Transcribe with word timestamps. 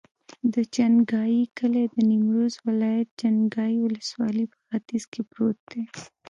د 0.53 0.55
چنګای 0.75 1.35
کلی 1.57 1.85
د 1.93 1.95
نیمروز 2.09 2.53
ولایت، 2.67 3.09
چنګای 3.21 3.73
ولسوالي 3.79 4.45
په 4.51 4.57
ختیځ 4.67 5.03
کې 5.11 5.21
پروت 5.29 5.57
دی. 5.71 5.83